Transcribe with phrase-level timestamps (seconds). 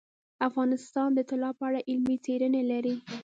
[0.47, 2.95] افغانستان د طلا په اړه علمي څېړنې لري.